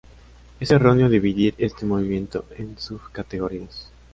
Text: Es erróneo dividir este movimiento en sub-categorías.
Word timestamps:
Es 0.59 0.71
erróneo 0.71 1.09
dividir 1.09 1.53
este 1.59 1.85
movimiento 1.85 2.45
en 2.57 2.75
sub-categorías. 2.79 3.91